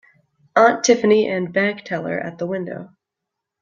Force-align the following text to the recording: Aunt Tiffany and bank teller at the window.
Aunt 0.55 0.83
Tiffany 0.83 1.27
and 1.27 1.53
bank 1.53 1.83
teller 1.83 2.17
at 2.17 2.39
the 2.39 2.47
window. 2.47 2.89